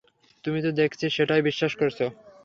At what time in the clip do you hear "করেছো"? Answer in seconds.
1.75-2.05